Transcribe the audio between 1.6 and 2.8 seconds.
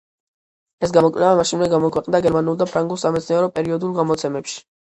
გამოქვეყნდა გერმანულ და